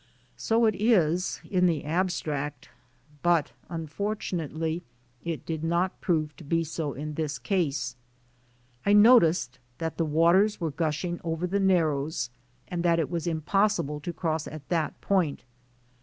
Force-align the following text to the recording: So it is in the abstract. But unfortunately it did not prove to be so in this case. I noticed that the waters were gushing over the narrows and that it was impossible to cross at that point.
So 0.35 0.65
it 0.65 0.73
is 0.81 1.41
in 1.47 1.67
the 1.67 1.85
abstract. 1.85 2.69
But 3.21 3.51
unfortunately 3.69 4.81
it 5.23 5.45
did 5.45 5.63
not 5.63 6.01
prove 6.01 6.35
to 6.37 6.43
be 6.43 6.63
so 6.63 6.93
in 6.93 7.13
this 7.13 7.37
case. 7.37 7.95
I 8.83 8.93
noticed 8.93 9.59
that 9.77 9.97
the 9.97 10.05
waters 10.05 10.59
were 10.59 10.71
gushing 10.71 11.21
over 11.23 11.45
the 11.45 11.59
narrows 11.59 12.31
and 12.67 12.81
that 12.81 12.97
it 12.97 13.11
was 13.11 13.27
impossible 13.27 13.99
to 13.99 14.11
cross 14.11 14.47
at 14.47 14.67
that 14.69 14.99
point. 15.01 15.43